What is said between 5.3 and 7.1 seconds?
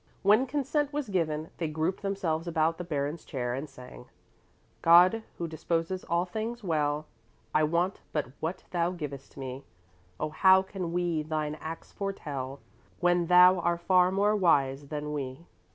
Who disposes all things well,